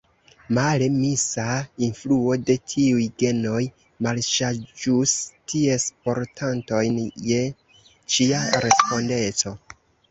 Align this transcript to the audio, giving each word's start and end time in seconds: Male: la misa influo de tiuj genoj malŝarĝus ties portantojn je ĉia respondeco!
Male: 0.57 0.85
la 0.91 0.93
misa 1.01 1.43
influo 1.87 2.37
de 2.47 2.55
tiuj 2.73 3.05
genoj 3.25 3.61
malŝarĝus 4.07 5.15
ties 5.55 5.89
portantojn 6.09 6.99
je 7.31 7.47
ĉia 7.93 8.47
respondeco! 8.69 9.59